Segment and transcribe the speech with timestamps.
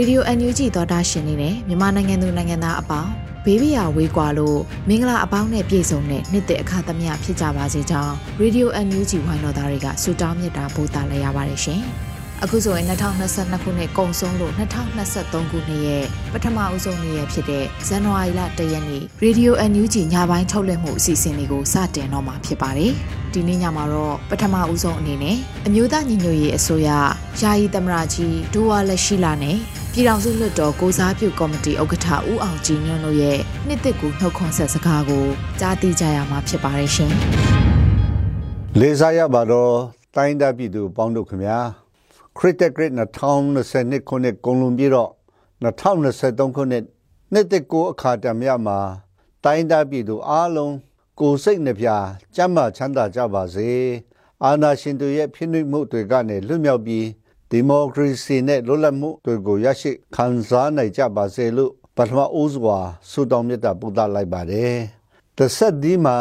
[0.00, 3.10] ရေဒီယို NUG သောတာရှင်နေနဲ့မြန်မာနိုင်ငံသူနိုင်ငံသားအပေါင်း
[3.44, 11.80] ဘေးပရာဝေးကွာလို့မင်္ဂလာအပေါင်းနဲ့ပြည့်စုံတဲ့နှစ်သက်အခါသမယဖြစ်ကြပါစေကြောင်းရေဒီယို NUG ဝိုင်းတော်သားတွေကဆုတောင်းမြတ်တာပို့သလိုက်ရပါတယ်ရှင်။
[12.42, 14.52] အခုဆိုရင်2022ခုနှစ်ကုန်ဆုံးလို့
[14.98, 22.92] 2023ခုနှစ်ရဲ့ပထမအဦးဆုံးနေ့ရက်ဖြစ်တဲ့ဇန်နဝါရီလ1ရက်နေ့ရေဒီယို NUG ညပိုင်းထုတ်လွှင့်မှုအစီအစဉ်လေးကိုစတင်တော့မှာဖြစ်ပါတယ်။
[23.34, 26.90] ဒီနေ့ညမှာတော့ပထမဦးဆုံးအနေနဲ့အမျိုးသားညီညွတ်ရေးအစိုးရ
[27.40, 29.58] ယာယီသမရကြီးဒိုဝါလက်ရှိလာနဲ့
[29.94, 35.24] ပြည်ထောင်စုလွှတ်တော်ကိုစားပြုကော်မတီဥက္ကဋ္ဌဦးအောင်ကြည်ညွန့်တို့ရဲ့နှစ်သက်ကူနှုတ်ခွန်းဆက်စကားကို
[35.60, 37.12] ကြားသိကြရမှာဖြစ်ပါတယ်ရှင်။
[38.80, 39.74] လေးစားရပါတော့
[40.16, 41.58] တိုင်းတပ်ပြည်သူပေါင်းတို့ခင်ဗျာ
[42.36, 45.10] ခရစ်တက်ဂရစ်2022ခုနှစ်ကုန်လွန်ပြီးတော့
[45.62, 46.84] 2023ခုနှစ်
[47.32, 48.78] နှစ်သက်ကူအခါတမရမှာ
[49.44, 50.74] တိုင်းတပ်ပြည်သူအားလုံး
[51.20, 51.88] ကိုစိတ်နှပြ
[52.36, 53.70] ကျမ်းမာချမ်းသာကြပါစေ
[54.44, 57.06] အာနာရှင်တို့ရဲ့ဖြစ်နှိပ်မှုတွေကနေလွတ်မြောက်ပြီး
[57.52, 62.78] ဒီမိုကရေစီနဲ့လွတ်လပ်မှုတွေကိုရရှိခံစားနိုင်ကြပါစေလို့ပထမဦးစွာ
[63.10, 64.74] ဆုတောင်းမြတ်တာပို့သလိုက်ပါတယ်။
[65.36, 66.16] တစ်ဆက်ဒီမှာ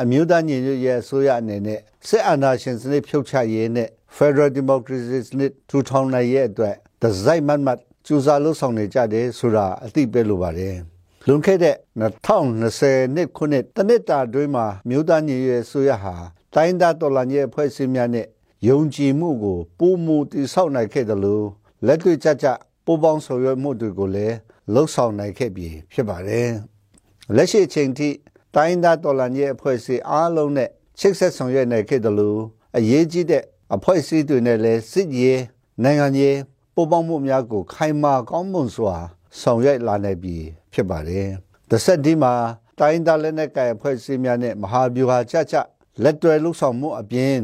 [0.00, 10.74] အမျိုးသားညီညွတ်ရေးအစိုးရအနေနဲ့စစ်အာဏာရှင်စနစ်ဖြုတ်ချရေးနဲ့ Federal Democracy စနစ်ထူထောင်နိုင်ရေးအတွက်ဒဇိုက်မတ်မတ်ကြိုးစားလှုပ်ဆောင်နေကြတယ်ဆိုတာအသိပေးလိုပါတယ်။
[11.26, 16.14] လွန်ခဲ့တဲ့2020နှစ်ခုနှစ်တနစ်တာတွင်းမှာမြို့သားညီရဲ့ဆိုရဟာ
[16.54, 18.26] တိုင်းသားတော်လှန်ရေးအဖွဲ့အစည်းများနဲ့
[18.68, 21.46] ယုံကြည်မှုကိုပုံမူတည်ဆောက်နိုင်ခဲ့တယ်လို့
[21.86, 22.46] လက်တွေ့ကြကြ
[22.84, 24.36] ပူပေါင်းဆောင်ရွက်မှုတွေကိုလည်း
[24.72, 26.48] လှုပ်ဆောင်နိုင်ခဲ့ပြီဖြစ်ပါတယ်။
[27.36, 28.08] လက်ရှိအချိန်ထိ
[28.54, 32.40] တိုင်းသားတော်လှန်ရေးအဖွဲ့အစည်းအားလုံးနဲ့ချိတ်ဆက်ဆောင်ရွက်နိုင်ခဲ့တယ်လို့
[32.76, 33.44] အရေးကြီးတဲ့
[33.74, 35.40] အဖွဲ့အစည်းတွေနဲ့လည်းစစ်ရေး
[35.82, 36.36] နိုင်ငံရေး
[36.74, 38.96] ပူပေါင်းမှုများကို ခိုင်မာကောင်းမွန်စွာ
[39.40, 40.36] ဆောင်ရွက်လာနိုင်ပြီ
[40.72, 41.26] ဖြစ်ပါတယ်။
[41.70, 42.34] တစ်ဆက်ဒီမှာ
[42.78, 45.56] တိုင်းသားလက်နက်ကိုင်အဖွဲ့အစည်းများနဲ့မဟာဗျူဟာချချ
[46.02, 47.40] လက်တွဲလှုပ်ဆောင်မှုအပြင်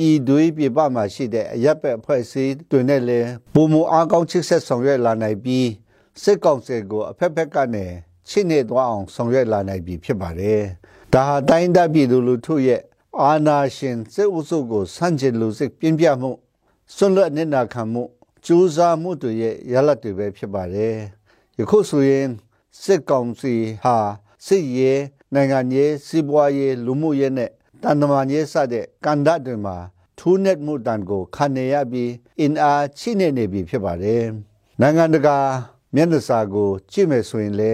[0.00, 5.68] ပြည်သွေးပြည်ပမှာရှိတဲ့အရက်ပဲအဖွဲ့အစည်းတွေနဲ့လည်းပုံမအားကောင်းချစ်ဆက်ဆောင်ရွက်လာနိုင်ပြီး
[6.22, 7.86] စစ်ကောင်စီကိုအဖက်ဖက်ကနေ
[8.28, 10.60] ချစ်နေသွားအောင်ဆောင်ရွက်လာနိုင်ပြီဖြစ်ပါတယ်။
[11.12, 12.82] ဒါဟာတိုင်းတပ်ပြည်သူလူထုရဲ့
[13.20, 16.30] အာဏာရှင်စစ်အုပ်စုကိုဆန့်ကျင်လူစစ်ပြင်းပြမှု
[16.94, 18.02] ဆွလွတ်နေနာခံမှု
[18.44, 20.96] ကြိုးစားမှုတွေရဲ့ရလဒ်တွေပဲဖြစ်ပါတယ်။
[21.58, 22.28] ယခုဆိုရင်
[22.82, 23.54] စစ်ကောင်စီ
[23.84, 23.96] ဟာ
[24.46, 25.00] စစ်ရေး
[25.34, 27.50] နိုင်ငံရေးစီးပွားရေးလူမှုရေးနဲ့
[27.82, 29.76] တန်တမာရေးစတဲ့ကန်ဒတ်တွေမှာ
[30.18, 34.22] ထူးနှက်မှုတန်ကိုခံနေရပြီးအင်အားချိနေနေပြီဖြစ်ပါတယ်။
[34.80, 35.36] နိုင်ငံတကာ
[35.94, 37.72] မျက်နှာစာကိုကြည့်မယ်ဆိုရင်လေ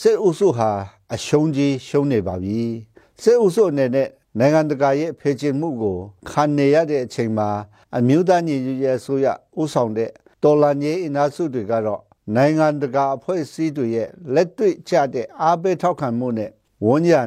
[0.00, 0.70] စစ်အုပ်စုဟာ
[1.14, 2.60] အရှုံးကြီးရှုံးနေပါပြီ။
[3.22, 5.98] စစ်အုပ်စုအနေနဲ့နိုင်ငံတကာရဲ့ဖေချင်မှုကို
[6.30, 7.48] ခံနေရတဲ့အချိန်မှာ
[7.96, 9.26] အမျိုးသားညီညွတ်ရေးအစိုးရ
[9.60, 10.10] ဥဆောင်တဲ့
[10.42, 12.02] တော်လှန်ရေးအင်အားစုတွေကတော့
[12.36, 16.50] နိုင်ငံတကာအဖွဲ့အစည်းတွေရဲ့လက်တွေ့ကျတဲ့အားပေးထောက်ခံမှုနဲ့
[16.86, 17.22] ဝန်ရံ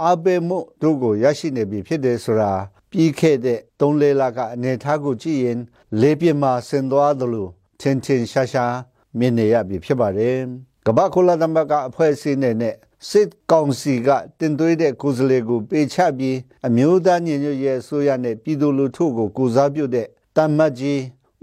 [0.00, 2.52] အားပေးမှုတို့ကိုရရှိနေပြီဖြစ်တယ်ဆိုတာ
[2.90, 5.60] ပြီးခဲ့တဲ့၃လလကအနေထားကိုကြည့်ရင်
[6.00, 7.48] လေပြင်းမှာဆင်သွားသလို
[7.80, 8.74] ထင်ထင်ရှားရှား
[9.18, 10.36] မြင်နေရပြီဖြစ်ပါတယ်။
[10.86, 12.76] ကမ္ဘာခုလသမဂ္ဂအဖွဲ့အစည်းနဲ့
[13.10, 14.08] စစ်ကောင်စီက
[14.38, 21.00] တင်သွင်းတဲ့ကိုယ်စားလှယ်ကိုပေချပြီးအမျိုးသားညီညွတ်ရေးအစိုးရနဲ့ပြည်သူလူထုကိုကိုစားပြုတဲ့တမတ်ကြီး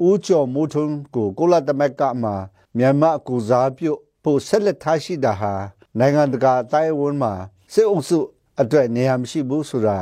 [0.08, 2.36] ဦးကျော်မိုးထွန်းကိုကိုလသမဂ္ဂမှာ
[2.78, 3.92] မြန်မာကိုစားပြု
[4.24, 5.54] ဖို့ဆက်လက်ထားရှိတာဟာ
[6.00, 7.34] နိုင်ငံတကာအတိုင်းအဝန်မှာ
[7.74, 8.20] စစ်အုပ်စု
[8.62, 9.98] အတွက်နေရာမရှိဘူးဆိုတာ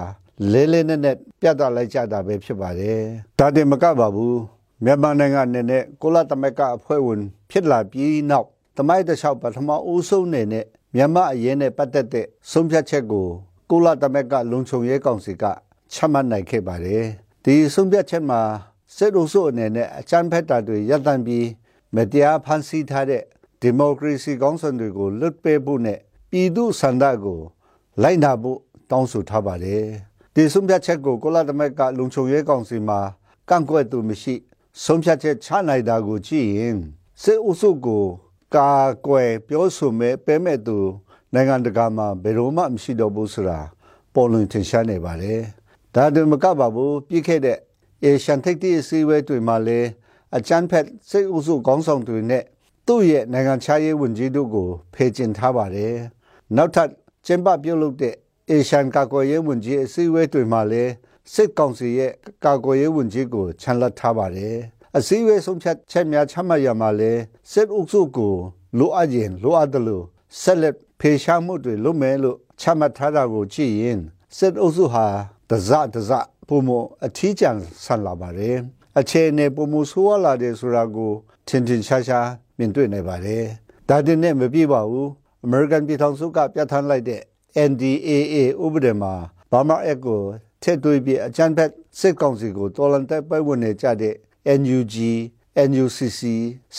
[0.52, 3.02] လဲလဲနဲ့နဲ့ပြတ်သွားလိုက်ကြတာပဲဖြစ်ပါတယ်။
[3.40, 4.40] ဒါတင်မကပါဘူး
[4.84, 7.22] မြန်မာနိုင်ငံနဲ့နဲ့ကိုလာတမကအဖွဲ့ဝင်
[7.52, 10.66] ဖြစ်လာပြီးနောက်တမိုင်းတလျှောက်ပထမဦးဆုံးနေနဲ့
[10.96, 13.28] မြန်မာအရေးနဲ့ပတ်သက်တဲ့ဆုံးဖြတ်ချက်ကို
[13.70, 15.44] ကိုလာတမကလုံခြုံရေးကောင်စီက
[15.94, 17.04] ချမှတ်နိုင်ခဲ့ပါတယ်။
[17.46, 18.42] ဒီဆုံးဖြတ်ချက်မှာ
[18.96, 21.48] စစ်အုပ်စုအနေနဲ့အကြမ်းဖက်တာတွေရပ်တန့်ပြီး
[21.96, 23.24] မတရားဖန်ဆီးထားတဲ့
[23.62, 26.00] ဒီမိုကရေစီကောင်းစဉ်တွေကိုလွတ်ပေးဖို့နဲ့
[26.32, 27.42] ပြည်သူစံဒကို
[28.04, 28.60] လိုက်နာဖို့
[28.92, 29.84] တောင်းဆိုထားပါတယ်။
[30.36, 33.00] တဒီဆုံးဖြတ်ချက်ကိုကုလသမဂ္ဂလုံခြုံရေးကောင်စီမှာ
[33.50, 34.36] ကန့်ကွက်သူမရှိ
[34.84, 36.78] ဆုံးဖြတ်ချက်ချနိုင်တာကိုကြည့်ရင်
[37.22, 38.04] စစ်အုပ်စုကို
[38.56, 38.70] ကာ
[39.06, 40.78] ကွယ်ပြောဆိုမဲ့ပဲမဲ့သူ
[41.34, 43.60] နိုင်ငံတကာမှာဘယ်တော့မှမရှိတော့ဘူးဆိုတာ
[44.14, 45.42] ပေါ်လွင်ထင်ရှားနေပါတယ်။
[45.96, 47.58] ဒါတွင်မကပါဘူးပြည့်ခဲ့တဲ့
[48.04, 49.88] အေရှန်ထိပ်သီးအစည်းအဝေးတွေမှာလည်း
[50.38, 52.44] အချမ်းဖက်စစ်အုပ်စုခေါင်းဆောင်တွေနဲ့
[52.88, 55.94] သူ့ရဲ့နိုင်ငံခြားရေးဝန်ကြီးတို့ကိုဖေကျင်ထားပါတယ်။
[56.58, 56.90] နောက်ထပ်
[57.30, 58.16] ကျင်းပပြုလုပ်တဲ့
[58.50, 60.92] အေရှန်ကာကွယ်ရေးဝန်ကြီးအစည်းအဝေးတွေမှာလည်း
[61.34, 62.12] စစ်ကောင်စီရဲ့
[62.46, 64.58] ကာကွယ်ရေးဝန်ကြီးကိုချန်လတ်ထားပါတယ်။
[64.98, 67.12] အစည်းအဝေးဆုံးဖြတ်ချက်များချမှတ်ရမှာလဲ
[67.52, 68.36] စစ်အုပ်စုကို
[68.78, 70.06] လိုအပ်ရင်လိုအပ်တယ်လို့
[70.42, 74.00] ဆက်လက်ဖေရှားမှုတွေလုပ်မယ်လို့ချမှတ်ထားတာကိုကြည့်ရင်
[74.38, 75.06] စစ်အုပ်စုဟာ
[75.50, 76.12] တစတစ
[76.48, 76.70] ပုံမ
[77.06, 78.58] အထီးကျန်ဆန်လာပါတယ်
[79.00, 81.12] အခြေအနေပုံမဆိုးဝါးလာတယ်ဆိုတာကို
[81.48, 83.46] ထင်ထင်ရှားရှားမြင်တွေ့နေပါတယ်
[83.90, 85.10] ဒါတင်နဲ့မပြည့်ပါဘူး
[85.46, 87.22] American ပြည်ထောင်စုကပြဋ္ဌာန်းလိုက်တဲ့
[87.70, 89.14] NDAA ဥပဒေမှာ
[89.52, 90.22] ဘာမာအက်ကို
[90.62, 94.16] ထည့်သွင်းပြီးအကြမ်းဖက်စစ်ကောင်စီကိုတော်လန်တက်ပွဲဝင်နေကြတဲ့
[94.60, 94.96] NUG
[95.70, 96.22] NUCC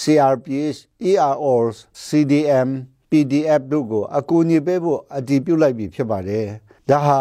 [0.01, 0.79] CRPH
[1.11, 1.77] EROs
[2.07, 2.69] CDM
[3.11, 6.47] PDF တို့ကိုအကူအညီပေးဖို့အတည်ပြုလိုက်ပြီဖြစ်ပါတယ်။
[6.89, 7.19] ဒါဟာ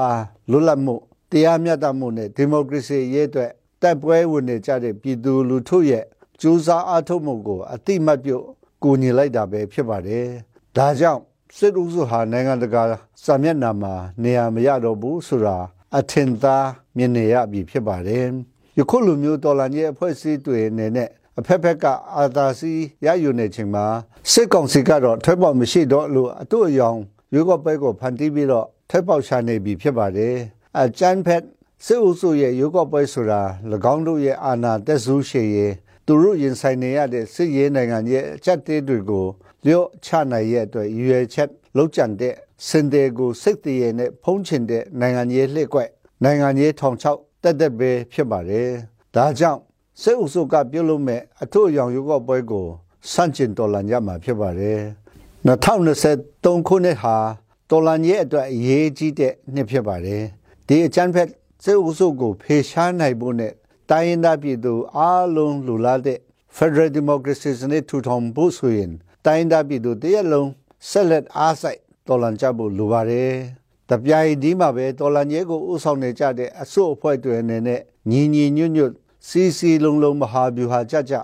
[0.51, 0.95] လွတ်လပ်မှု
[1.31, 3.51] တရားမျှတမှုနဲ့ဒီမိုကရေစီရေးအတွက်
[3.81, 6.05] တိုက်ပွဲဝင်နေကြတဲ့ပြည်သူလူထုရဲ့
[6.41, 8.37] ကြိုးစားအားထုတ်မှုကိုအတိမတ်ပြု
[8.83, 10.27] ကူညီလိုက်တာပဲဖြစ်ပါတယ်။
[10.77, 11.21] ဒါကြောင့်
[11.57, 12.83] စစ်အုပ်စုဟာနိုင်ငံတကာ
[13.23, 13.93] စာမျက်နှာမှာ
[14.23, 15.57] နေရာမရတော့ဘူးဆိုတာ
[15.97, 16.57] အထင်သာ
[16.97, 18.25] မြင်နေရပြီဖြစ်ပါတယ်။
[18.77, 21.09] ယခုလိုမျိုးတော်လန်ရဲ့အဖွဲ့အစည်းတွေအနေနဲ့
[21.39, 21.85] အဖက်ဖက်က
[22.15, 22.73] အာသာစီ
[23.05, 23.85] ရယူနေချိန်မှာ
[24.31, 26.99] စစ်ကောင်စီကတော့ထွက်ပေါက်မရှိတော့လို့အတူအယောင်
[27.33, 30.35] ရွေးကောက်ပွဲကိုဖန်တီးပြီးတော့ထွက်ပေါက်ရှာနေပြီဖြစ်ပါတယ်။
[30.79, 31.43] အကျန်းဖက်
[31.85, 33.41] စစ်အုပ်စုရဲ့ရွေးကောက်ပွဲဆိုတာ၎
[33.93, 35.73] င်းတို့ရဲ့အာဏာတက်ဆူးရှည်ရဲ့
[36.05, 39.27] သူတို့ရင်ဆိုင်နေရတဲ့စစ်ရေးနိုင်ငံရဲ့အချက်တေးတွေကို
[39.65, 42.33] လျော့ချနိုင်ရဲ့အတွက်ရွေချက်လောက်ကျန်တဲ့
[42.67, 45.89] စင်တဲ့ကိုစိတ်တရေနဲ့ဖုံးချင်တဲ့နိုင်ငံရေးလှည့်ကွက်
[46.23, 48.69] နိုင်ငံရေးထောင်ချောက်တက်တက်ပဲဖြစ်ပါတယ်။
[49.15, 49.61] ဒါကြောင့်
[50.01, 52.67] စစ်အုပ်စုကပြုတ်လို့မဲ့အထုအယောင်ရုပ်ော့ပွဲကို
[53.11, 54.79] စန့်ကျင်တော်လှန်ကြမှာဖြစ်ပါတယ်။
[55.47, 57.15] 2023ခုနှစ်ဟာ
[57.69, 60.23] တော်လှန်ရေးအတွက်အရေးကြီးတဲ့နှစ်ဖြစ်ပါတယ်။
[60.67, 61.29] ဒီအချမ်းဖက်
[61.63, 63.53] စစ်အုပ်စုကိုဖေရှားနိုင်ဖို့နဲ့
[63.89, 66.19] တိုင်းရင်းသားပြည်သူအားလုံးလူလားတဲ့
[66.57, 68.91] Federal Democracy စနစ်ထူထောင်ဖို့ဆိုရင်
[69.25, 70.49] တိုင်းသားပြည်သူတရက်လုံး
[70.89, 73.33] ဆက်လက်အားစိုက်တော်လှန်ကြဖို့လိုပါတယ်။
[73.89, 78.93] တပြိုင်ဒီမှာပဲတော်လှန်ရေးကိုဥဆောင်နေကြတဲ့အစိုးအဖွဲ့တွေအနေနဲ့ညီညီညွတ်ညွတ်
[79.27, 81.15] စီစီလုံးလုံးမဟာဗျူဟာကြကြ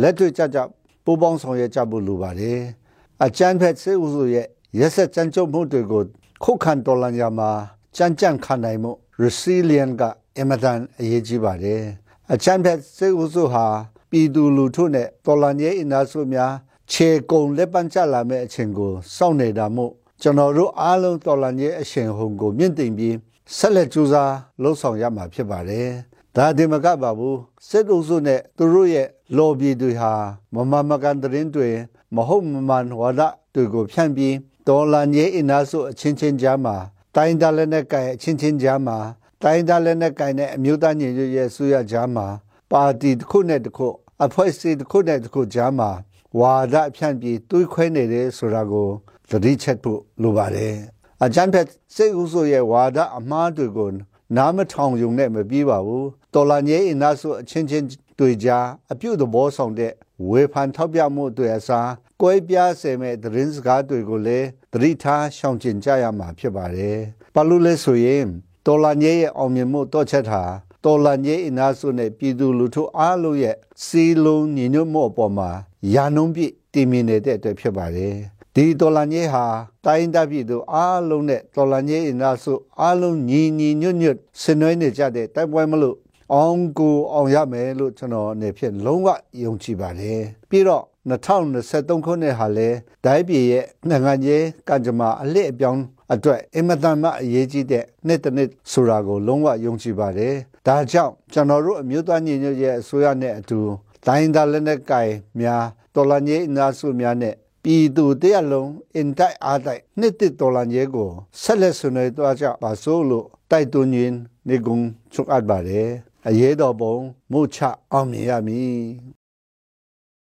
[0.00, 0.58] လက်တွေ့ကြကြ
[1.04, 2.60] ပူးပေါင်းဆောင်ရွက်ကြဖို့လိုပါတယ်။
[3.24, 4.46] အကြမ်းဖက်စစ်အုပ်စုရဲ့
[4.78, 6.02] ရက်ဆက်ကြမ်းကြုတ်မှုတွေကို
[6.44, 7.50] ခုခံတော်လှန်ရမှာ
[7.96, 8.92] ကြမ်းကြမ်းခံနိုင်မှု
[9.22, 10.02] resilient က
[10.38, 11.82] အမတန်အရေးကြီးပါတယ်။
[12.32, 13.66] အကြမ်းဖက်စစ်အုပ်စုဟာ
[14.10, 16.52] ပြည်သူလူထုနဲ့တော်လှန်ရေးအင်အားစုများ
[16.92, 19.92] ခြေကုံလက်ပန်းချလာမဲ့အချိန်ကိုစောင့်နေတာမို့
[20.22, 23.16] ကျွန်တော်တို့အားလုံးတော်လှန်ရေးအရှင်ဟုန်ကိုမြင့်တင်ပြီး
[23.56, 24.32] ဆက်လက်ကြိုးစား
[24.62, 25.88] လှုပ်ဆောင်ရမှာဖြစ်ပါတယ်။
[26.36, 27.38] ဒါဒီမကပါဘူး
[27.68, 29.06] စစ်အုပ်စုနဲ့သူတို့ရဲ့
[29.36, 30.12] လော်ဘီတွေဟာ
[30.54, 31.68] မမမကန်တရင်တွေ
[32.14, 33.20] မဟုတ်မမှန်ဝါဒ
[33.54, 34.34] တွေကိုဖြန့်ပြီး
[34.68, 36.76] ဒေါ်လာညေအင်နာစုအချင်းချင်းကြားမှာ
[37.14, 38.98] တိုင်းဒါလည်းနဲ့ကိုင်အချင်းချင်းကြားမှာ
[39.42, 42.26] တိုင်းဒါလည်းနဲ့ကိုင်တဲ့အမျိုးသားညီညွတ်ရေးအစိုးရကြားမှာ
[42.70, 43.88] ပါတီတစ်ခုနဲ့တစ်ခု
[44.24, 45.90] အဖွဲ့အစည်းတစ်ခုနဲ့တစ်ခုကြားမှာ
[46.38, 48.88] ဝါဒဖြန့်ပြီးတွေးခွဲနေတယ်ဆိုတာကို
[49.30, 50.76] သတိချက်ဖို့လိုပါတယ်
[51.24, 53.90] အကြံဖက်စိတ်ဥဆိုရဲ့ဝါဒအမှားတွေကို
[54.36, 57.86] နားမထောင်ယုံနဲ့မပြေးပါဘူးတော်လာညေအင်နာဆိုအချင်းချင်း
[58.18, 58.48] တွေ့ကြ
[58.92, 59.92] အပြုတ်သဘောဆောင်တဲ့
[60.28, 61.90] ဝေဖန်ထောက်ပြမှုတွေအစား
[62.20, 66.98] ကွဲပြားစေမဲ့သတင်းစကားတွေကိုလည်းသတိထားရှောင်ကျဉ်ကြရမှာဖြစ်ပါတယ်။
[67.34, 68.24] ဘာလို့လဲဆိုရင်
[68.66, 70.42] တော်လာညေရဲ့အောင်မြင်မှုတော့ချက်ဟာ
[70.84, 75.50] တော်လာညေအင်နာဆိုနဲ့ပြည်သူလူထုအားလုံးရဲ့စီလုံးညီညွတ်မှုအပေါ်မှာ
[75.94, 78.14] ယာနှုံးပြတည်မြင်နေတဲ့အတွက်ဖြစ်ပါတယ်။
[78.54, 79.44] ဒီတော်လန်ကြီးဟာ
[79.84, 85.96] တိုင်းတပ်ပြည်သူအားလုံးနဲ့တော်လန်ကြီးအင်အားစုအားလုံးညီညီညွတ်ညွတ်ဆင်နွှဲနေကြတဲ့တိုက်ပွဲမလို့
[86.34, 89.08] အောင်ကိုအောင်ရမယ်လို့ကျွန်တော်အနေဖြင့်လုံးဝ
[89.42, 90.20] ယုံကြည်ပါတယ်
[90.50, 95.82] ပြီးတော့2023ခုနှစ်ဟာလည်းဒိုင်းပြည်ရဲ့နိုင်ငံရေးကံကြမ္မာအလစ်အပြောင်း
[96.12, 100.34] အတွက်အင်မတန်မှအရေးကြီးတဲ့နှစ်တစ်နှစ်ဆိုတာကိုလုံးဝယုံကြည်ပါတယ်
[100.66, 103.60] ဒါကြောင့်ကျွန်တော်တို့အမျိုးသားညီညွတ်ရေးအစိုးရနဲ့အတူ
[104.06, 105.64] တိုင်းဒါလက်နက်ကိုင်များ
[105.94, 111.10] တော်လန်ရေးအင်အားစုများနဲ့ပြည်သူတရလုံးအင်တိုက်အားတိုက်နှစ်တစ်ဒေါ်လာရဲကို
[111.42, 114.16] ဆက်လက်ဆွေးနွေးသွားကြပါစို့လို့တိုက်တွန်းရင်း
[114.48, 114.78] နေကုံ
[115.12, 115.88] ချုပ်အပ်ပါတယ်
[116.26, 116.94] အရေးတော်ပုံ
[117.32, 117.58] မို့ချ
[117.92, 118.80] အောင်မြင်ရမည်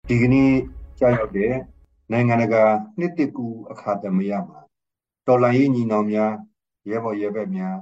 [0.07, 0.51] ဒီကနေ့
[0.99, 1.53] ကြာရောက်တဲ့
[2.11, 2.63] နိုင်ငံတကာ
[2.99, 4.59] နှစ်တစ်ကူအခါသမယမှာ
[5.27, 6.33] ဒေါ်လာရေးညီနောင်များ
[6.89, 7.77] ရဲဘော်ရဲဘက်များ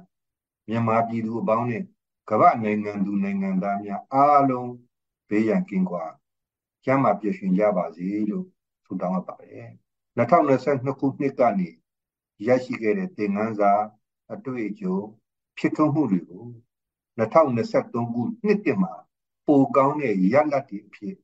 [0.67, 1.83] မြန်မာပြည်သူအပေါင်းနဲ့
[2.29, 4.71] ကမ္ဘာနိုင်ငံသူနိုင်ငံသားများအားလုံး
[5.29, 6.03] ဘေးရန်ကင်းကွာ
[6.85, 8.45] ကျမ်းမာပြည့်စုံကြပါစေလို့
[8.85, 9.69] ဆုတောင်းအပ်ပါတယ်
[10.17, 11.69] 2022ခုနှစ်ကနေ
[12.47, 13.71] ရရှိခဲ့တဲ့သင်ခန်းစာ
[14.33, 14.97] အတွေ့အကြုံ
[15.57, 16.45] ဖြစ်ထွန်းမှုတွေကို
[17.19, 18.93] 2023ခုနှစ်တည်းမှာ
[19.47, 21.15] ပိုကောင်းတဲ့ရလဒ်တွေအဖြစ်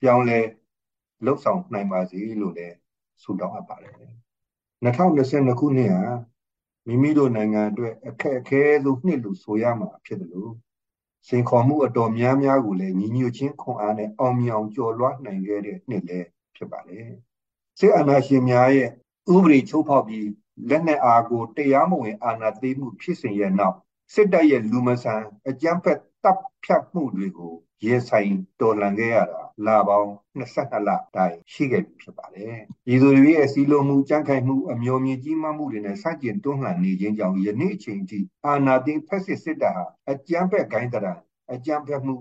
[0.00, 0.40] ပြောင်းလဲ
[1.24, 2.76] လှုပ်ဆောင်နိုင်ပါစေလို့လည်း
[3.22, 3.94] ဆုတောင်းအပ်ပါတယ်
[4.84, 6.02] 2022ခုနှစ်ဟာ
[6.86, 10.54] မိမိတို့နိုင်ငံအတွက်အခက်အခဲဆုံးနှစ်လို့ဆိုရမှာဖြစ်တယ်လို့
[11.28, 16.26] စင်ခေါ်မှုအတော်များများကိုလည်းညီညွတ်ခြင်းခွန်အားနဲ့အောင်မြင်အောင်ကျော်လွှားနိုင်ခဲ့တဲ့နှစ်လည်း
[16.56, 17.08] ဖြစ်ပါတယ်
[17.78, 18.88] စစ်အာဏာရှင်များရဲ့
[19.34, 20.28] ဥပဒေချုပ်ဖောက်ပြီး
[20.68, 23.76] လက်နက်အားကိုတရားမဝင်အာဏာသိမ်းမှုဖြစ်စဉ်ရဲ့နောက်
[24.14, 27.52] စစ်တပ်ရဲ့လူမဆန်အကြမ်းဖက် တပ်ဖြတ်မှုတွေကို
[27.84, 32.54] ရင်ဆိုင်တော်လှန်ခဲ့ရတာလာပေါင်း22လတိုင်ရှိခဲ့ပြီဖြစ်ပါတယ်။
[32.86, 41.12] ဒီလိုရဲ့စီလိုမှုကြမ်းခိုင်မှုအမျိုးမြင့်ကြီးမားမှုတွေနဲ့စကြင်တွန်းလှန်နေခြင်းကြောင့်ယနေ့အချိန်ထိအာဏာသိမ်းဖက်စစ်စစ်တပ်ဟာအကြမ်းဖက်ဂိုင်းတရံ
[41.52, 42.14] အကြမ်းဖက်မှု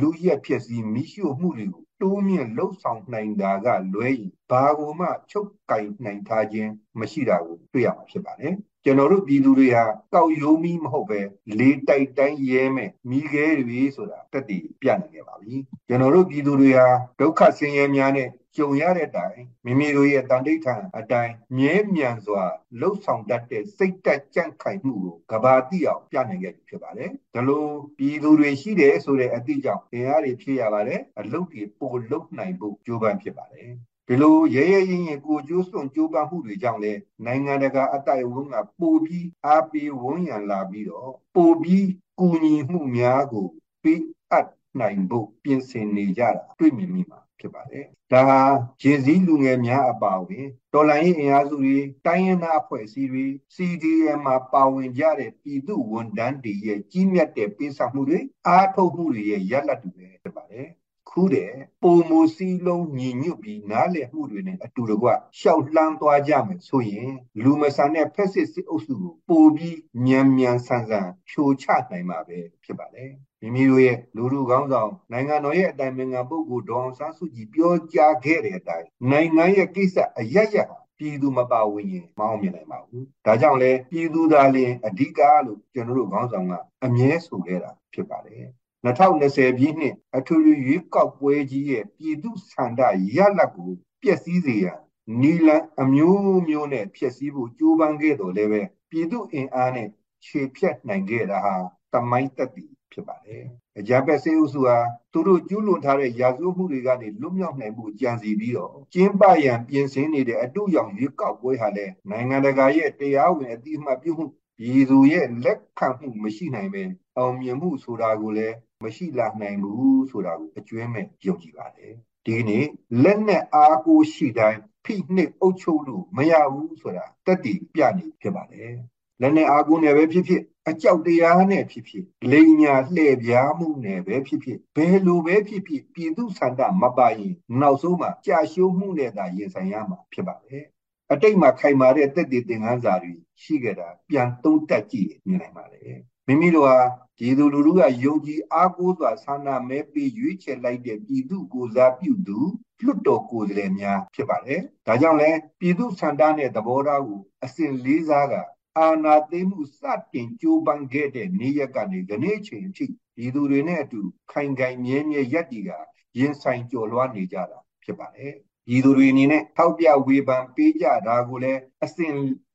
[0.00, 9.84] လူရက်ဖြစ်စီမိရှို့မှုတွေကိုတိုးမြင့်လှုပ်ဆောင်နိုင်တာကလွဲရင်ဘာကိုမှချုပ်ကင်နိုင်ထားခြင်းမရှိတာကိုတွေ့ရမှာဖြစ်ပါတယ် ကျွန်တော်တို့ပြည်သူတွေဟာ
[10.14, 11.20] ကောက်ရိုးမီးမဟုတ်ပဲ
[11.58, 15.54] လေတိုက်တိုင်းရဲမဲ့မိခဲတွေဆိုတာတက်တည်ပြနေခဲ့ပါပြီ
[15.88, 16.88] ကျွန်တော်တို့ပြည်သူတွေဟာ
[17.20, 22.42] ဒုက္ခဆင်းရဲများနဲ့ကြုံရတဲ့အတိုင်းမိမိတို့ရဲ့တန်တိဋ္ဌာန်အတိုင်းမြဲမြံစွာ
[22.80, 33.70] လှုပ်ဆောင်တတ်တဲ့စိတ်တက်ကြန့်ခိုင်မှုကိုကဘာတိအောင်ပြနိုင်ခဲ့ပြီဖြစ်ပါတယ်ဒါလို့ပြည်သူတွေရှိတယ်ဆိုတဲ့အသည့်ကြောင့်တရားတွေဖြစ်ရပါတယ်အလုပ်တွေပိုလုပ်နိုင်ဖို့ကြိုးပမ်းဖြစ်ပါတယ်
[34.12, 36.92] ဒီလိုရဲရဲရင်ရင်ကိုကျိုးစွန့်ကြိုးပမ်းမှုတွေကြောင့်လဲ
[37.24, 41.86] နိုင်ငံတကာအတိုက်အဝန်းကပိုပြီးအားပေးဝန်းရံလာပြီးတော့ပိုပြီး
[42.18, 43.46] ကူညီမှုများကို
[43.82, 44.48] ပေးအပ်
[44.80, 48.40] နိုင်ဖို့ပြင်ဆင်နေကြတာတွေ့မြင်မိမှာဖြစ်ပါတယ်။ဒါဟာ
[48.82, 53.24] ရင်စည်းလူငယ်များအပါအဝင်တော်လှန်ရေးအင်အားစုတွေတိုင်းရင်းသားအဖွဲ့အစည်းတွေ
[53.54, 60.68] CDM မှာပါဝင်ကြတဲ့ပြည်သူဝန်ထမ်းတွေရဲ့ကြီးမြတ်တဲ့ပေးဆောင်မှုတွေအားထုတ်မှုတွေရဲ့ရလဒ်တွေပဲဖြစ်ပါတယ်။
[61.10, 61.52] ခူးတယ်
[61.82, 67.10] ပုံမူစီလုံးညီညွတ်ပြီးနားလည်မှုတွေနဲ့အတူတကွရှောက်လှမ်းသွားကြမယ်ဆိုရင်
[67.42, 73.06] လူမဆန်တဲ့ဖက်စစ်စစ်အုပ်စုကိုပိုပြီးမြန်မြန်ဆန်ဆန်ဖြိုချနိုင်မှာပဲဖြစ်ပါလေ
[73.42, 80.56] မိမိတို့ရဲ့လူလူကောင်းဆောင်နိုင်ငံတော်ရဲ့အတိုင်ပင်ခံပုဂ္ဂိုလ်ဒေါအောင်ဆန်းစုကြည်ပြောကြားခဲ့တဲ့အတိုင်းနိုင်ငံရဲ့ကိစ္စအရရ
[80.98, 86.52] ပြည်သူမပါဝင်ရင်မအောင်မြင်နိုင်ပါဘူး။ဒါကြောင့်လဲပြည်သူသားလင်အဓိကလို့ကျွန်တော်တို့ခေါင်းဆောင်က
[86.84, 88.44] အမြဲဆိုခဲ့တာဖြစ်ပါတယ်
[88.86, 92.80] 2020ပြည့်နှစ်အထွေထွေရွေးကောက်ပွဲကြီးရဲ့ပြည်သူဆန္ဒ
[93.16, 93.70] ရလဒ်ကို
[94.02, 94.78] ပျက်စီးစေရန်
[95.20, 99.88] နီလန်အမျိုးမျိုးနဲ့ဖျက်ဆီးဖို့ကြိုးပမ်းခဲ့တော်လည်းပဲပြည်သူအင်အားနဲ့
[100.24, 101.54] ခြေဖြတ်နိုင်ခဲ့တာဟာ
[101.92, 103.44] တမိုင်းတက်တည်ဖြစ်ပါတယ်။
[103.78, 104.78] အကြမ်းဖက်စေအုပ်စုဟာ
[105.12, 114.26] သူတို့ကျူးလွန်ထားတဲ့ရာဇဝတ်မှုတွေကနေလွတ်မြောက်နိုင်မှုကြံစီပြီးတော့ကျင်းပရန်ပြင်ဆင်နေတဲ့အတုရောင်ရွေးကောက်ပွဲဟာလည်းနိုင်ငံတကာရဲ့တရားဝင်အတိအမှတ်ပြုမှု
[114.58, 116.82] ပြည်သူရဲ့လက်ခံမှုမရှိနိုင်ပဲ
[117.16, 121.92] အောင်မြင်မှုဆိုတာကိုလည်း မရှိလာနိုင်ဘူးဆိုတာကိုအကျွမ်းမဲ့ယုံကြည်ပါတယ်
[122.26, 122.66] ဒီနေ့
[123.02, 128.72] လက်နဲ့အားကိုရှိတိုင်းဖိနှိပ်အုပ်ချုပ်လို့မရဘူးဆိုတာတက်တည်ပြနေဖြစ်ပါတယ်
[129.20, 140.64] လက်နဲ့အားကိုနဲ့ပဲဖြစ်ဖြစ်အကြောက်တရားနဲ့ဖြစ်ဖြစ်လိန်ညာလှည့်ပြားမှုနဲ့ပဲဖြစ်ဖြစ်ဘယ်လိုပဲဖြစ်ဖြစ်ပြည်သူဆန္ဒမပါရင်နောက်ဆုံးမှာကြာရှုံးမှုနဲ့သာရင်ဆိုင်ရမှာဖြစ်ပါတယ်
[141.12, 145.82] အတိတ်မှာခိုင်မာတဲ့တက်တည်သင်ခန်းစာတွေရှိခဲ့တာပြန်သုံးတက်ကြည့်မြင်နိုင်ပါလေ
[146.26, 146.76] မိမိတို့ဟာ
[147.22, 152.38] ပြည်သူလူထုကယုံကြည်အားကိုးစွာဆန္ဒမဲပေးရွေးချယ်လိုက်တဲ့ပြည်သူကိုစားပြုသူ
[152.84, 158.34] လွတ်တော်ကိုယ်စားလှယ်များဖြစ်ပါတယ်။ဒါကြောင့်လဲပြည်သူဆန္ဒနဲ့သဘောထားကိုအစဉ်လေးစားက
[158.78, 159.80] အာဏာသိမ်းမှုစ
[160.12, 162.86] တင်ကြိုးပမ်းခဲ့တဲ့နေ့ရက်ကနေဒီနေ့ချိန်အထိ
[163.16, 164.00] ပြည်သူတွေနဲ့အတူ
[164.32, 165.70] ခိုင်ခိုင်မြဲမြဲရပ်တည်က
[166.18, 168.32] ရင်ဆိုင်ကြော်လွှားနေကြတာဖြစ်ပါတယ်။
[168.66, 172.14] ပြည်သူတွေအနေနဲ့ထောက်ပြဝေဖန်ပေးကြတာကိုလည်းအစဉ်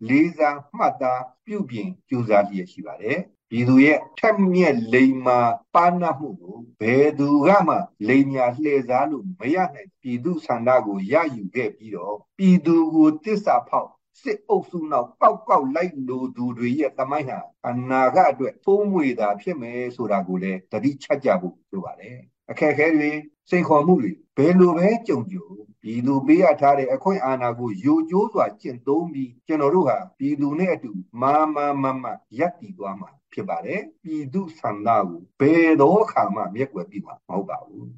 [0.09, 5.39] လေးစားမှတ်သားပြုပြင်ကြိုးစားလျက်ရှိပါတယ်။ ပြည်သူရဲ့ထက်မြက်လိမ်မာ
[5.75, 7.75] ပါနမှုကိုဘယ်သူကမှ
[8.07, 13.89] လိမ်ညာလှည့်စားလို့မရနိုင်ပြည်သူဆန္ဒကိုရယူခဲ့ပြီးတော့ပြည်သူကိုတစ္ဆာဖောက်
[14.21, 22.17] စစ်အုပ်စုနောက်ကောက်ကောက်လိုက်လို့သူတွေရဲ့တမိုင်းဟာအနာဂတ်အတွက်ဖုံးမွေတာဖြစ်မယ်ဆိုတာကိုလည်းတတိချက်ကြဖို့လိုပါတယ်
[22.51, 23.11] အခက်ခဲတွေ
[23.49, 25.45] စိန်ခေါ်မှုတွေဘယ်လိုပဲကြုံကြုံ
[25.87, 32.05] ပြည်သူပေးရထားတဲ့အခွင့်အာဏာကိုယိုကျိုးစွာကျင့်သုံးပြီးကျွန်တော်တို့ဟာပြည်သူနဲ့အတူမာမာမမ
[32.39, 37.89] ရပ်တည်သွားမှာဖြစ်ပါတယ်ပြည်သူဆန္ဒကိုဘယ်တော့ခါမှမျက်ွယ်ပြီးမှာမဟုတ်ပါဘူး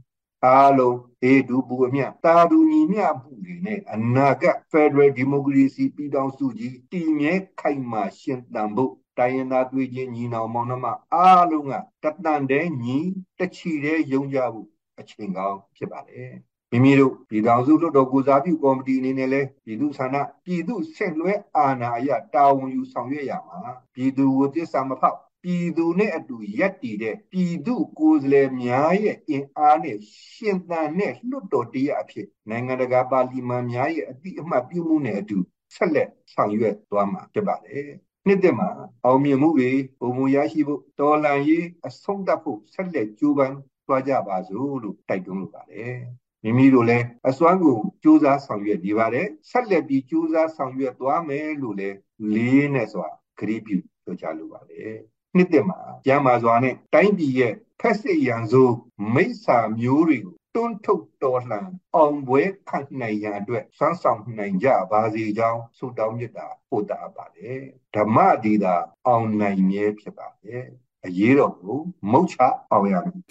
[0.45, 12.97] အားလုံးအေဒူပူအမြတာဒူညီမျှမှုတွေနဲ့အနာဂတ် Federal Democracy ပြည်ထောင်စုကြီးတည်မြဲခိုင်မာရှင်သန်ဖို့တိုင်းရင်းသားတွေချင်းညီနောင်မောင်နှမအားလုံးကတတန်တဲ့ညီ
[13.39, 23.59] တချီတဲ့ယုံကြဖို့အချိန်ကောင်းဖြစ်ပါတယ် မိမိတို့ပြည်ထောင်စုလွှတ်တော်ကိုစားပြုကော်မတီအနေနဲ့လည်းပြည်သူဆန္ဒပြည်သူဆက်လွဲအာဏာအရတာဝန်ယူဆောင်ရွက်ရမှာ
[23.93, 29.97] ပြည်သူကိုတစ္ဆာမဖောက်ပြည်သူနဲ့အတူရက်တည်တဲ့ပြည်သူကိုယ်စားလှယ်များရဲ့အင်အားနဲ့
[30.33, 35.37] ရှင်သန်တဲ့လွှတ်တော်တရားအဖြစ်နိုင်ငံတကာပါလီမန်များရဲ့အတိအမှတ်ပြုမှုနဲ့အတူ
[35.75, 37.87] ဆက်လက်ဆောင်ရွက်သွားမှာဖြစ်ပါတယ်
[38.27, 38.69] နှစ်သက်မှာ
[39.05, 43.55] အောင်မြင်မှုတွေပုံမူရရှိဖို့တော်လှန်ရေးအဆုံးသတ်ဖို့ဆက်လက်ကြိုးပမ်း
[43.87, 45.95] သွားကြပါစို့လို့တိုက်တွန်းလိုပါတယ်
[46.43, 51.97] မိမိတို့လည်းအစွမ်းကိုစူးစမ်းဆောင်ရွက်နေပါတယ်ဆက်လက်ပြီးစူးစမ်းဆောင်ရွက်သွားမယ်လို့လည်း
[52.33, 53.07] လေးနဲ့စွာ
[53.39, 54.95] ခရီးပြုပြောကြားလိုပါတယ်
[55.35, 58.75] နှစ်သက်မှာကျမ်းမာစွာနဲ့တိုင်းပြည်ရဲ့ဖက်စစ်ရန်စိုး
[59.13, 67.59] မိစ္ဆာမျိုးတွေကိုတွန်းထုတ်တော်လှန်အောင်ပွဲခံနိုင်ရန်အတွက်စမ်းဆောင်နိုင်ကြပါစေကြောင်းဆုတောင်းမေတ္တာပို့တာပါတယ်
[67.95, 68.75] ဓမ္မဒီတာ
[69.07, 70.63] အောင်နိုင်မြဲဖြစ်ပါတယ်
[71.05, 71.79] အရေးတော်ကို
[72.11, 72.37] မုတ်ချ
[72.71, 73.21] အောင်ရမည်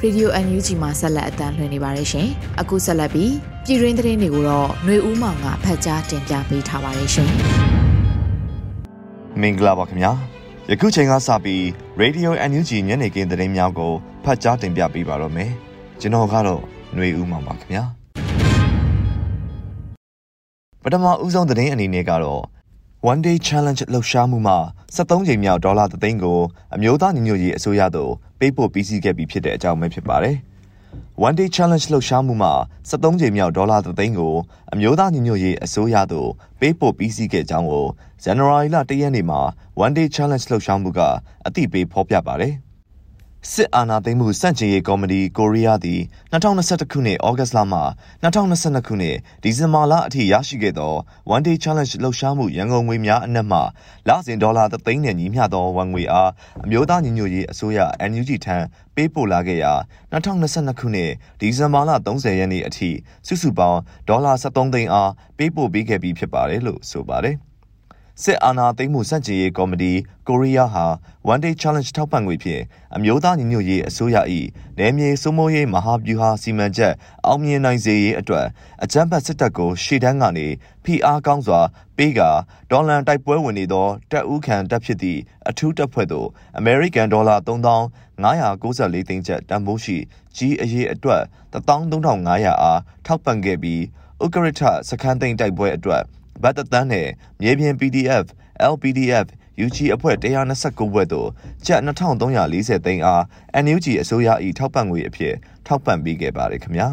[0.00, 2.28] ရေဒီယို NUG မှာဆက်လက်အသံလွှင့်နေပါတယ်ရှင်။
[2.60, 3.32] အခုဆက်လက်ပြီး
[3.64, 7.30] ပြည်တွင်းသတင်းတွေကိုတော့ຫນွေဦးမောင်ကဖတ်ကြားတင်ပြပေးထားပါတယ်ရှင်။
[9.40, 10.12] မင်္ဂလာပါခင်ဗျာ။
[10.70, 11.62] ယခုချိန်ကစပြီး
[12.00, 13.92] Radio NUG ညနေခင်းသတင်းများကို
[14.24, 15.50] ဖတ်ကြားတင်ပြပေးပါတော့မယ်။
[16.00, 16.62] ကျွန်တော်ကတော့
[16.94, 17.84] ຫນွေဦးမောင်ပါခင်ဗျာ။
[20.82, 22.42] ပထမဦးဆုံးသတင်းအနေနဲ့ကတော့
[23.01, 24.57] One Day Challenge လှုပ်ရှားမှုမှာ
[24.95, 26.39] 73ချိန်မြောက်ဒေါ်လာ3သိန်းကို
[26.75, 30.37] အမျိုးသားညီညွတ်ရေးအစိုးရသို့ပေးပို့ပြီးစီးခဲ့ပြီးဖြစ်တဲ့အကြောင်းပဲဖြစ်ပါတယ်။
[31.27, 32.53] One Day Challenge လှုပ်ရှားမှုမှာ
[32.89, 34.35] 73ချိန်မြောက်ဒေါ်လာ3သိန်းကို
[34.73, 36.29] အမျိုးသားညီညွတ်ရေးအစိုးရသို့
[36.59, 37.87] ပေးပို့ပြီးစီးခဲ့ကြောင်းကို
[38.23, 39.41] ဇန်နဝါရီလ1ရက်နေ့မှာ
[39.85, 40.99] One Day Challenge လှုပ်ရှားမှုက
[41.45, 42.53] အသိပေးဖော်ပြပါတယ်။
[43.47, 47.79] စစ်အာဏာသိမ်းမှုစန့်ကျင်ရေးကော်မတီကိုရီးယားသည်2021ခုနှစ်ဩဂတ်လမှ
[48.23, 50.93] 2022ခုနှစ်ဒီဇင်ဘာလအထိရရှိခဲ့သော
[51.33, 53.59] One Day Challenge လှုပ်ရှားမှုရန်ကုန်ငွေများအနက်မှ
[54.07, 56.31] လစဉ်ဒေါ်လာ3သိန်းနဲ့ညီမျှသောဝန်ငွေအား
[56.65, 57.79] အမျိုးသားညီညွတ်ရေးအစိုးရ
[58.11, 58.57] NUG ထံ
[58.95, 59.73] ပေးပို့လာခဲ့ရာ
[60.11, 62.89] 2022ခုနှစ်ဒီဇင်ဘာလ30ရက်နေ့အထိ
[63.27, 63.79] စုစုပေါင်း
[64.09, 67.37] ဒေါ်လာ73သိန်းအားပေးပို့ပေးခဲ့ပြီးဖြစ်ပါတယ်လို့ဆိုပါတယ်။
[68.23, 69.91] စစ်အာဏာသိမ်းမှုစန့်ကျင်ရေးကော်မတီ
[70.27, 70.85] ကိုရီးယားဟာ
[71.31, 72.63] One Day Challenge ထောက်ပံ့ငွေဖြင့်
[72.95, 74.17] အမျိုးသားညီညွတ်ရေးအစိုးရ၏
[74.77, 76.93] နယ်မြေစိုးမိုးရေးမဟာဗျူဟာစီမံချက်
[77.25, 78.45] အောင်မြင်နိုင်စေရေးအတွက်
[78.83, 80.47] အကြမ်းဖက်စစ်တပ်ကိုရှေ့တန်းကနေ
[80.83, 81.59] ဖိအားကောင်းစွာ
[81.97, 82.29] ပေးကာ
[82.71, 86.27] ဒေါ်လန်တိုက်ပွဲဝင်နေသောတပ်ဦးခံတပ်ဖြစ်သည့်အထူးတပ်ဖွဲ့သို့
[86.57, 89.97] အမေရိကန်ဒေါ်လာ3594သိန်းကျပ်တန်ဖိုးရှိ
[90.35, 93.81] ကြီးအရေးအတွက်13500အားထောက်ပံ့ခဲ့ပြီး
[94.23, 96.03] ဥက္ကဋ္ဌစခန်းသိမ်းတိုက်ပွဲအတွက်
[96.43, 97.07] ဗတ်တသန်းနဲ့
[97.41, 98.25] မြေပြင် PDF
[98.73, 99.27] LPDF
[99.65, 100.15] UG အဖွဲ့
[100.59, 101.29] 129ဘွဲ့သို့
[101.65, 103.23] ကျပ်2340သိန်းအား
[103.63, 105.35] NUG အစိုးရ၏ထောက်ပံ့ငွေအဖြစ်
[105.67, 106.87] ထောက်ပံ့ပေးခဲ့ပါတယ်ခင်ဗျာ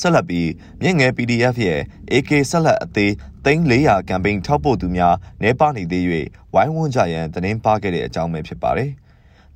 [0.00, 1.80] ဆက်လက်ပြီးမြင့်ငယ် PDF ရဲ့
[2.12, 3.10] AK ဆက်လက်အသေး
[3.44, 6.04] 3400ကမ်ပိန်းထောက်ပို့သူများနေပါနေသေး၍
[6.54, 8.90] ဝိုင်းဝန်းကြရန်သတင်းပါခဲ့တဲ့အကြောင်းပဲဖြစ်ပါတယ်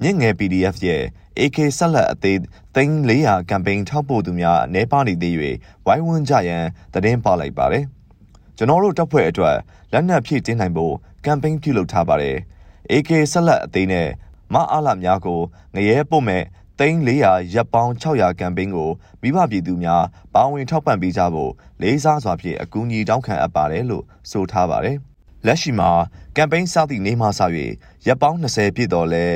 [0.02, 1.02] မြင့်ငယ် PDF ရဲ့
[1.38, 2.38] AK ဆက်လက်အသေး
[2.74, 5.34] သိန်း400ကမ်ပိန်းထောက်ပို့သူများအနေပါနေသေး၍
[5.86, 7.84] ဝိုင်းဝန်းကြရန်သတင်းပါလိုက်ပါတယ်။
[8.56, 9.56] ကျွန်တော်တို့တပ်ဖွဲ့အတွက်
[9.92, 12.36] လက်နက်ဖြည့်တင်းနိုင်ဖို့ကမ်ပိန်းပြုလုပ်ထားပါတယ်။
[12.92, 14.08] AK ဆက်လက်အသေးနဲ့
[14.54, 15.40] မအားလာများကို
[15.74, 16.42] ငရဲပို့မဲ့
[16.78, 18.90] သိန်း400ရပ်ပေါင်း600ကမ်ပိန်းကို
[19.22, 24.98] မိဘပြည်သူများပါဝင်ထောက်ပံ့ပေးကြဖို့လေးစားစွာဖြင့်အကူအညီတောင်းခံအပ်ပါတယ်လို့ဆိုထားပါတယ်။
[25.46, 25.90] လက်ရှိမှာ
[26.36, 27.40] ကမ်ပိန်းစသည့်နေ့မှစ၍
[28.06, 29.26] ရပ်ပေါင်း20ပြည့်တော်လဲ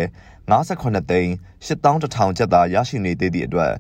[0.49, 1.31] 58သိန်း
[1.67, 3.73] 8100ကျပ်သားရရှိနေသေးသည့်အတွက်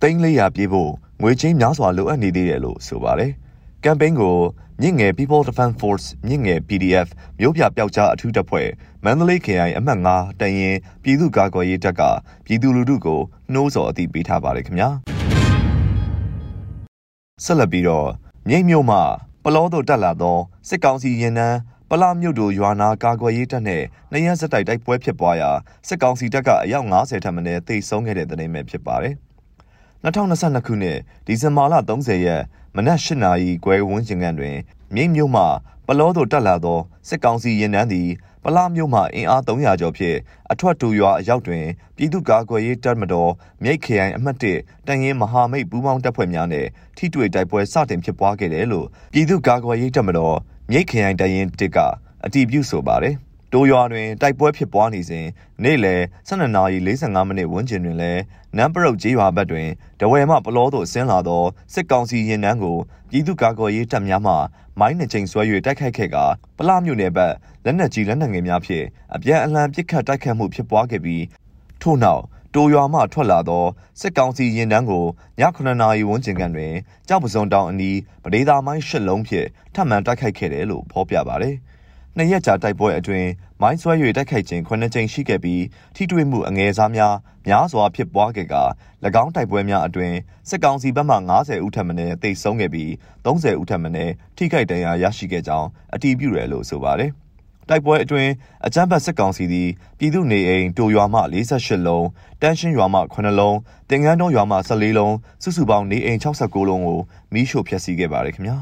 [0.00, 0.90] သိန်း400ပြေးဖို့
[1.22, 3.32] ငွေချင်းများစွာလိုအပ်နေသေးတယ်လို့ဆိုပါတယ်။
[3.84, 4.36] ကမ်ပိန်းကို
[4.80, 8.68] မြင့်ငယ် People Defense Force မြင့်ငယ် PDF မြို့ပြပျောက်ကြားအထူးတပ်ဖွဲ့
[9.04, 12.02] မန္တလေးခရိုင်အမှတ်9တရင်ပြည်သူ့ကာကွယ်ရေးတပ်က
[12.44, 13.20] ပြည်သူလူထုကို
[13.52, 14.88] နှိုးဆော်အသိပေးထားပါတယ်ခင်ဗျာ
[17.44, 18.08] ဆက်လက်ပြီးတော့
[18.48, 19.02] မြိတ်မြို့မှာ
[19.44, 21.58] ပလောတို့တက်လာသောစစ်ကောင်စီရင်နှန်း
[21.94, 25.50] ပလမြို့တို့ရွာနာကာကွယ်ရေးတပ်နဲ့နှရစက်တိုက်တိုက်ပွဲဖြစ်ပွားရာ
[25.88, 29.14] စစ်ကောင်စီတပ်ကအယောက်90ထပ်မံတေဆုံးခဲ့တဲ့တဲ့နေပဲဖြစ်ပါတယ်။
[30.04, 32.42] 2022ခုနှစ်ဒီဇင်ဘာလ30ရက်
[32.76, 34.56] မနက်၈နာရီခွဲဝန်းကျင်ခန့်တွင်
[34.94, 35.44] မြိတ်မြို့မှ
[35.86, 36.78] ပလောတို့တက်လာသော
[37.08, 38.08] စစ်ကောင်စီရင်နှန်းသည်
[38.44, 40.16] ပလာမြို့မှအင်အား300ကျော်ဖြင့်
[40.52, 41.64] အထွတ်တူရွာအရောက်တွင်
[41.96, 50.36] ပြည်သူ့ကာကွယ်ရေးတပ်မတော်မြိတ်ခရိုင်အမှတ်1တန်ရင်မဟာမိတ်ပူးပေါင်းတပ်ဖွဲ့များနဲ့ထိတွေ့တိုက်ပွဲစတင်ဖြစ်ပွားခဲ့တယ်လို့ပြည်သူ့ကာကွယ်ရေးတပ်မတော်
[50.74, 51.78] မြိတ်ခရိုင်တရင်တစ်က
[52.24, 53.14] အတည်ပြုဆိုပါတယ်။
[53.52, 55.26] တိုးရွာတွင်တိုက်ပွဲဖြစ်ပွားနေစဉ်
[55.62, 58.22] နေ့လယ်12:45မိနစ်ဝန်းကျင်တွင်လည်း
[58.56, 59.68] နမ်ပရုတ်ကျေးရွာဘက်တွင်
[60.00, 62.78] တဝယ်မှပလောသို့ဆင်းလာသောစစ်ကောင်စီရင်နှန်းကို
[63.10, 64.34] ပြည်သူ့ကာကွယ်ရေးတပ်များမှ
[64.78, 66.16] မိုင်းနှချိန်ဆွဲ၍တိုက်ခိုက်ခဲ့က
[66.56, 67.32] ပလမြို့နယ်ဘက်
[67.64, 71.24] လက်နက်ကြီးလက်နက်ငယ်များဖြင့်အပြန်အလှန်ပစ်ခတ်တိုက်ခတ်မှုဖြစ်ပွားခဲ့ပြီး
[71.82, 72.22] ထို့နောက်
[72.54, 73.64] တိုရွာမှထွက်လာသော
[74.00, 75.04] စစ်ကောင်စီရင်တန်းကို
[75.40, 76.74] ည9နာရီဝန်းကျင်ကန်တွင်
[77.08, 81.56] ကြောက်ပစုံတောင်အနီးပဒေသာမိုင်းရှစ်လုံးဖြင့်ထပ်မံတိုက်ခိုက်ခဲ့တယ်လို့ဖော်ပြပါတယ်။
[82.16, 83.28] နှစ်ရက်ကြာတိုက်ပွဲအတွင်း
[83.60, 85.62] မိုင်းဆွဲ၍တိုက်ခိုက်ခြင်း9ကြိမ်ရှိခဲ့ပြီး
[85.96, 87.14] ထိတွေ့မှုအငယ်စားများ
[87.46, 88.56] များစွာဖြစ်ပွားခဲ့က၎
[89.22, 90.16] င်းတိုက်ပွဲများအတွင်း
[90.48, 92.90] စစ်ကောင်စီဘက်မှ90ဦးထပ်မံတိတ်ဆုံးခဲ့ပြီး
[93.24, 93.90] 30ဦးထပ်မံ
[94.36, 97.12] ထိခိုက်ဒဏ်ရာရရှိခဲ့ကြောင်းအတည်ပြုတယ်လို့ဆိုပါတယ်။
[97.68, 98.30] တိုက်ပွဲအတွင်း
[98.66, 102.06] အကြမ်းဖက်စစ်ကောင်စီသည်ပြည်သူနေအိမ်တိုရွာမှ48လုံး
[102.42, 103.56] တန်းရှင်းရွာမှ9လုံး
[103.90, 107.00] တင်ငန်းတုံးရွာမှ14လုံးစုစုပေါင်းနေအိမ်69လုံးကို
[107.32, 108.58] မီးရှို့ဖျက်ဆီးခဲ့ပါတယ်ခင်ဗျာ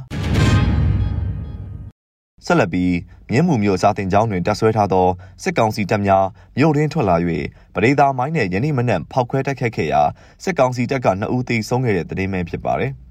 [2.46, 2.94] ဆက်လက်ပြီး
[3.30, 5.06] မြင်းမှုမျိုးစာတင်ကျောင်းတွင်တပ်ဆွဲထားသော
[5.42, 6.24] စစ်ကောင်စီတပ်များ
[6.58, 7.16] မြို့ရင်းထွက်လာ၍
[7.74, 10.02] ပရိသာမိုင်းနဲ့ယနေ့မနက်ဖောက်ခွဲတိုက်ခတ်ခဲ့ရာ
[10.42, 12.92] စစ်ကောင်စီတပ်က2ဦးသေဆုံးခဲ့တဲ့တဲ့င်းပဲဖြစ်ပါတယ်။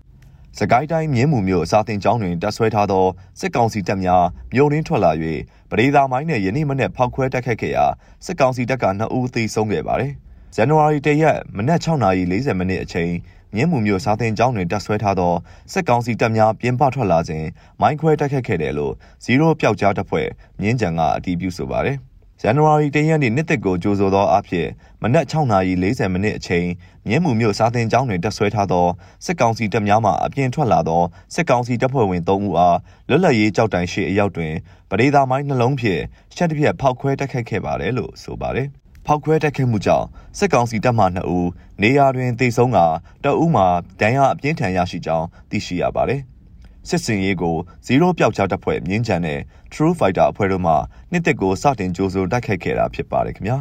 [0.58, 3.06] စကိုင်းတိုင်းမြင်းမှုမြို့စာတင်ကျောင်းတွင်တပ်ဆွဲထားသော
[3.40, 5.12] စစ်ကောင်စီတပ်များမြို့ရင်းထွက်လာ၍
[5.70, 7.86] ပရိသာမိုင်းနှင့်ယနေ့မနေ့ဖောက်ခွဲတိုက်ခတ်ခဲ့ရာ
[8.26, 10.14] စစ်ကောင်စီတပ်က2ဦးသေဆုံးခဲ့ပါသည်။
[10.56, 13.12] ဇန်နဝါရီ၁ရက်မနက်6:40မိနစ်အချိန်
[13.56, 15.34] မြင်းမှုမြို့စာတင်ကျောင်းတွင်တပ်ဆွဲထားသော
[15.72, 17.46] စစ်ကောင်စီတပ်များပြင်ပထွက်လာစဉ်
[17.82, 20.28] မိုင်းခွဲတိုက်ခတ်ခဲ့တယ်လို့ဇီရိုပျောက်ကြားတပ်ဖွဲ့
[20.62, 22.00] မြင်းကြံကအတည်ပြုဆိုပါတယ်။
[22.42, 24.68] ဇန်နဝါရီ၁ရက်နေ့နှစ်သက်ကိုကြိုဆိုသောအဖြစ်
[25.02, 26.68] မနက်6:40မိနစ်အချိန်
[27.08, 28.88] မြင်းမှုမြို့စာသင်ကျောင်းတွင်တပ်ဆွဲထားသော
[29.26, 31.02] စစ်ကောင်စီတပ်များမှအပြင်ထွက်လာသော
[31.34, 32.78] စစ်ကောင်စီတပ်ဖွဲ့ဝင်3ဦးအား
[33.10, 34.54] လွတ်လပ်ရေးကြောက်တိုင်ရှိအရောက်တွင်
[34.90, 36.02] ပဒေသာမိုင်းနှလုံးဖြင့်
[36.36, 38.68] ရှက်တစ်ပြက်ဖောက်ခွဲတိုက်ခိုက်ခဲ့ပါတယ်လို့ဆိုပါတယ်။
[39.06, 40.06] ဖောက်ခွဲတိုက်ခိုက်မှုကြောင့်
[40.38, 41.50] စစ်ကောင်စီတပ်မှ2ဦး
[41.82, 42.78] နေရာတွင်တေဆုံးက
[43.24, 43.64] တအုပ်မှ
[44.02, 46.22] ဒဏ်ရာအပြင်းထန်ရရှိကြောင်းသိရှိရပါတယ်။
[46.88, 47.56] စစ်စင်ရေးကို
[47.88, 49.40] 0ပျောက်ကြားတပ်ဖွဲ့မြင်းချန်နဲ့
[49.74, 50.74] True Fighter အဖွဲ့တို့မှ
[51.12, 53.58] နှစ်သက်ကိုစတင်ကြိုးစိုးတိုက်ခိုက်ခဲ့တာဖြစ်ပါတယ်ခင်ဗျာ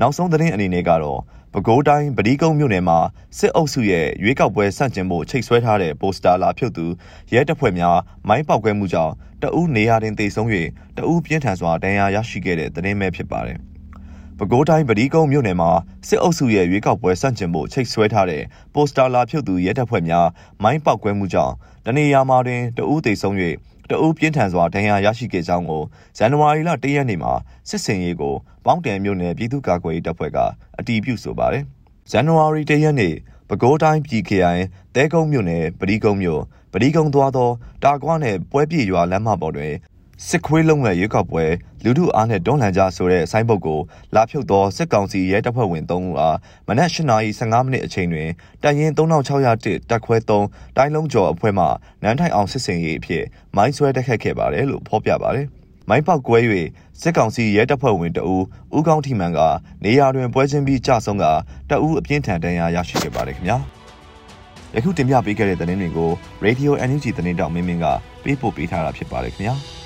[0.00, 1.20] နောက်ဆုံးသတင်းအနေနဲ့ကတော့
[1.52, 2.98] ပဲခူးတိုင်းပဒီကုန်းမြို့နယ်မှာ
[3.38, 6.86] စစ်အုပ်စုရဲ့ရွေးကောက်ပွဲဆန့်ကျင်ဖို့ချိတ်ဆွဲထားတဲ့ပိုစတာလာဖြုတ်သူ
[7.32, 7.98] ရဲတပ်ဖွဲ့များ
[8.28, 10.48] မိုင်းပေါက်ကွဲမှုကြောင့်တအူးနေရာတင်သေဆုံး၍
[10.96, 13.58] တအူးပြင်းထန်စွာဒဏ်ရာရရှိခဲ့တဲ့သတင်းပဲဖြစ်ပါတယ်။
[14.40, 15.70] ပဲခူးတိုင်းပဒီကုန်းမြို့နယ်မှာ
[16.08, 18.42] စစ်အုပ်စုရဲ့ရွေးကောက်ပွဲစန့်ကျင်ဖို့ချိတ်ဆွဲထားတဲ့
[18.74, 20.26] ပိုစတာလာဖြုတ်သူရဲတပ်ဖွဲ့များ
[20.62, 21.54] မိုင်းပေါက်ကွဲမှုကြောင့်
[21.86, 23.34] တနေရာမှာတွင်တဦးသေဆုံး၍
[23.90, 25.82] တဦးပြင်းထန်စွာဒဏ်ရာရရှိခဲ့ကြောင်းကို
[26.16, 27.32] ဇန်နဝါရီလ၁ရက်နေ့မှာ
[27.68, 30.38] စစ်စင်ရေးကိုပေါင်းတန်မြို့နယ်ပြည်သူ့ကာကွယ်ရေးတပ်ဖွဲ့က
[30.78, 31.64] အတည်ပြုဆိုပါတယ်။
[32.10, 33.14] ဇန်နဝါရီ၁ရက်နေ့
[33.48, 34.62] ပဲခူးတိုင်းပြည်ခရိုင်
[34.94, 37.50] တဲကုန်းမြို့နယ်ပဒီကုန်းမြို့ပဒီကုန်းသွားသော
[37.84, 39.72] တာကွားနယ်ပွဲပြေရွာလမ်းမပေါ်တွင်
[40.26, 41.44] စစ်ခွေးလုံးရဲ့ရွေးကောက်ပွဲ
[41.84, 43.80] လူထုအားနဲ့တွန်းလှန်ကြဆိုတဲ့ဆိုင်းဘုတ်ကို
[44.14, 46.36] လာဖြုတ်သောစစ်ကောင်စီရဲတပ်ဖွဲ့ဝင်3ဦးအား
[46.68, 48.28] မနက်8:15မိနစ်အချိန်တွင်
[48.62, 51.64] တပ်ရင်း3601တပ်ခွဲ3တိုင်းလုံးကျော်အဖွဲ့မှ
[52.02, 53.24] နန်းထိုင်အောင်စစ်စင်ရေးအဖြစ်
[53.56, 55.46] မိုင်းဆွဲတက်ခတ်ခဲ့ပါတယ်လို့ဖော်ပြပါတယ်။
[55.88, 56.38] မိုင်းပေါက်ကွဲ၍
[57.00, 58.44] စစ်ကောင်စီရဲတပ်ဖွဲ့ဝင်တအူး
[58.76, 59.40] ဦးကောင်းထီမန်က
[59.84, 61.24] နေရာတွင်ပွဲချင်းပြီးကြဆုံးက
[61.70, 63.58] တအူးအပြင်းထန်ဒဏ်ရာရရှိခဲ့ပါတယ်ခင်ဗျာ။
[64.74, 66.10] ယခုတင်ပြပေးခဲ့တဲ့သတင်းတွေကို
[66.44, 67.86] Radio NUG သတင်းတောက်မင်းမင်းက
[68.24, 69.56] ပေးပို့ပေးထားတာဖြစ်ပါတယ်ခင်ဗျာ။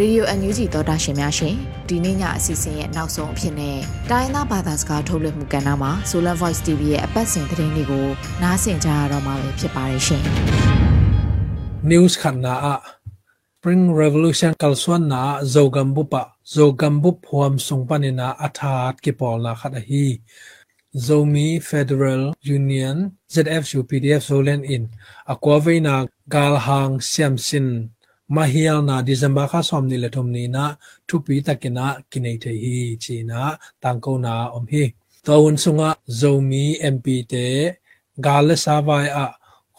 [0.00, 1.54] Radio NUG သောတာရှင်များရှင်
[1.88, 3.78] ဒီနေ့ညအစီအစဉ်ရဲ့နောက်ဆုံးအဖြစ်နဲ့
[4.10, 8.06] တိုင်းသားဘာသာစကားထုတ်လွှင့်မှုကဏ္ဍမှာ Solar Voice TV ရဲ့အပတ်စဉ်သတင်းတွေကို
[8.42, 10.22] နားဆင်ကြရတော့မှာဖြစ်ပါတယ်ရှင်
[11.90, 12.68] News ခန္နာအ
[13.58, 15.20] Spring Revolution kalsuan na
[15.54, 16.22] zogambu pa
[16.56, 20.06] zogambu phuam sungpanina athat ki polna khata hi
[21.06, 22.22] zomi federal
[22.56, 22.96] union
[23.32, 24.82] zfu pdf zolen in
[25.32, 25.94] akwaveina
[26.34, 27.95] galhang siamsin
[28.35, 30.65] mahial na december kha som ni le thom ni na
[31.07, 33.39] thu pi takina kinai the hi chi na
[33.83, 34.83] tangko na om hi
[35.25, 37.45] tawun sunga zomi mp te
[38.25, 39.25] gal savai a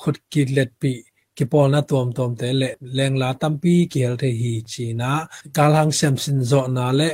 [0.01, 0.92] khut ki let pi
[1.37, 5.11] ki pol na tom tom te le leng la tampi kel the hi chi na
[5.57, 7.09] gal hang sem sin zo na le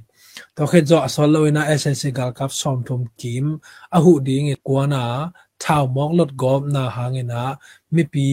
[0.62, 3.46] to khe jo asol lo ina ss gal kap som thum kim
[3.96, 5.04] a hu ding e kwana
[5.64, 7.42] thau mok lot gop na hangena
[7.94, 8.28] mi pi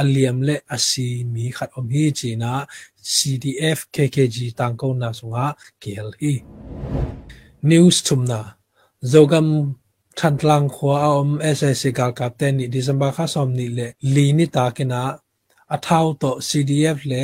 [0.00, 2.52] aliam le asi mi khat om hi china
[3.14, 5.46] cdf kkg tangko na sunga
[5.82, 6.34] kel hi
[7.70, 8.40] news thumna
[9.12, 9.48] zogam
[10.18, 14.46] thantlang khwa om ss gal kap ten ni december kha som ni le li ni
[14.54, 15.02] ta kena
[15.74, 17.22] athau to cdf le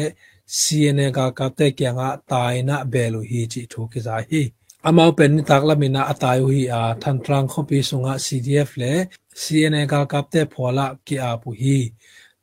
[0.60, 4.42] CNA ka kapte kya nga taina belu hi chi thu ki za hi
[4.88, 8.92] amau pen ni tak lamina atayu hi a than trang khopi sunga CDF le
[9.40, 11.78] CNA ka kapte phola ki a pu hi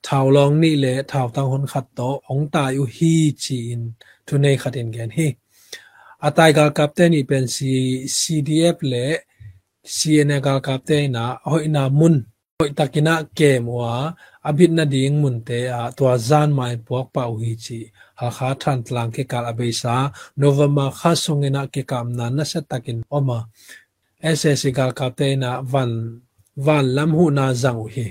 [0.07, 3.79] ทาวลองนี่แหละทาวตังหนขัดโตองตาอยู่ฮีจีน
[4.27, 5.27] ทุนในขัดเองแกนฮี
[6.23, 7.73] อาตายกากับเตนี่เป็นซี
[8.17, 9.05] ซีดีเอฟเละ
[9.95, 12.15] ซีเอ็นกากับเตนะหอยนามุน
[12.57, 13.93] หอยตะกินะเกมว่า
[14.45, 15.59] อภิษนาดิงมุนเตะ
[15.97, 17.79] ตัวจานไม้ปวกเป่าฮีจี
[18.37, 19.95] kha than tlang ke kal abesa
[20.39, 23.39] novema kha sungena ke kam na na sa takin oma
[24.37, 25.91] ssc ka kapte na van
[26.65, 28.07] van lam hu na zang hi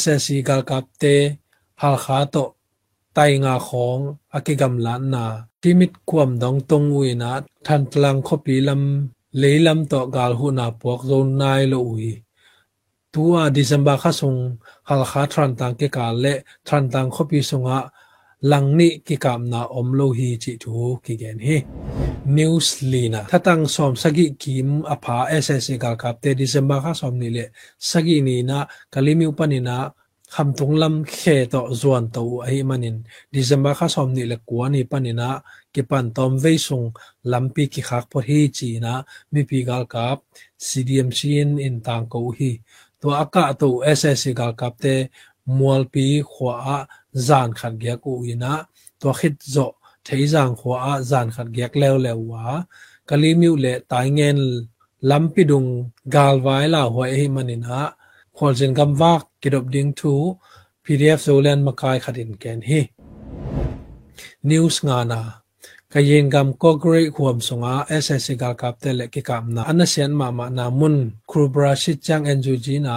[0.00, 1.14] ssc ka kapte
[1.80, 2.44] hal kha to
[3.16, 4.04] tai nga khong
[4.36, 5.24] akigam lan na
[5.62, 7.30] timit kwam dong tong uina
[7.66, 8.82] than tlang khopi lam
[9.40, 12.12] leilam to gal hu na pok zon nai lo ui
[13.12, 14.40] tua december kha sung
[14.88, 16.34] hal kha tran tang ke ka le
[16.66, 17.78] tran tang khopi sunga
[18.42, 21.56] langni ki kam na om lo hi chi thu ki gen hi
[22.24, 27.28] news lina thatang som sagi kim apha ssc gal kap te december kha som ni
[27.36, 27.44] le
[27.90, 28.58] sagi ni na
[28.92, 29.76] kalimi upanina
[30.32, 32.96] kham tung lam khe to zuan to ai manin
[33.36, 35.28] december kha som ni le kwani panina
[35.74, 36.86] ki pan tom ve sung
[37.30, 38.92] lampi ki khak por hi chi na
[39.32, 40.18] mi pi gal kap
[40.66, 42.52] cdmc in in tang ko hi
[43.00, 43.68] to aka to
[47.28, 48.54] จานขัดแกียกูอินะ
[49.00, 49.56] ตัวคิดโจ
[50.04, 50.72] เทยจางขว
[51.10, 52.44] จานขัดแกียกเลวเลววา
[53.08, 54.38] กะลีมิวเลตายเงิน
[55.10, 55.64] ลำปิดุง
[56.14, 57.80] กาลไว้ลาหัวเอมันินะ
[58.36, 60.14] ควรเซนกำวากกิดบดิงทู
[60.84, 62.80] พีดีเอฟโซเลนมากายขัดอินแกนฮี
[64.50, 65.20] นิวส์งานา
[65.92, 70.12] kayen gam ko great huam sunga ssc gal kap te le ki kam na anasian
[70.20, 70.96] ma ma na mun
[71.30, 72.96] krubra shi chang njuj na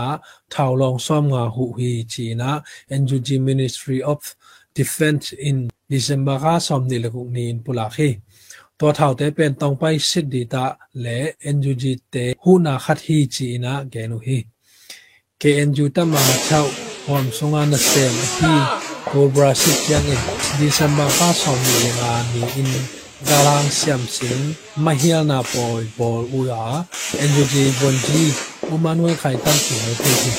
[0.54, 2.50] thawlong som nga hu hi chi na
[3.02, 4.22] njuj ministry of
[4.78, 5.58] defense in
[5.94, 8.10] december ka som ni le ku ni in pula khi
[8.78, 10.66] to thau te pen tong pai sit di ta
[11.04, 11.20] le
[11.58, 14.40] njuj te hu na khat hi chi na genu hi
[15.42, 16.68] KNU ta ma chau
[17.08, 20.18] hom sunga na sem hi cobra sit yang in
[20.58, 22.70] december ka som ni nga ni in
[23.30, 26.82] garang siam sing mahia na poi bol u ya
[27.22, 28.34] NUG bonji
[28.74, 30.32] umanwen khai tan ki hai pe ki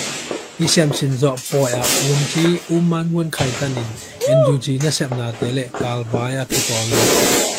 [0.58, 5.10] i siam sin zo po ya um ji umanwen khai tan in NUG na sep
[5.14, 6.98] na te le kal ba ya ki to na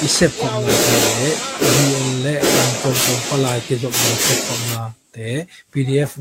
[0.03, 1.31] i sep ko na te le
[1.63, 5.29] UN le an kon kon palai ki zo na sep ko na te
[5.71, 6.11] pdf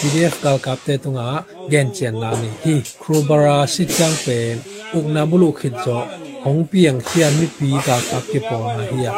[0.00, 1.26] pdf kal kap te tunga
[1.72, 4.38] gen chen la ni hi krobara sityang pe
[4.98, 5.98] ukna bulu khit zo
[6.44, 9.14] hong piang khian mi pi ka kap ke po na hi ya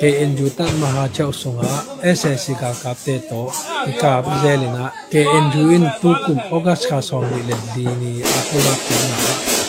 [0.00, 1.74] KNU tan maha chau sunga
[2.18, 3.42] SSC ka kap te to
[3.90, 8.96] ikap zelina KNU in tu kum august kha song ni le di ni akula ki
[9.08, 9.18] na